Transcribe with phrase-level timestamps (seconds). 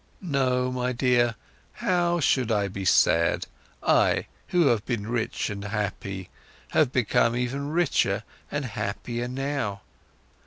[0.23, 1.35] "No, my dear,
[1.73, 3.45] how should I be sad?
[3.83, 6.31] I, who have been rich and happy,
[6.69, 9.81] have become even richer and happier now.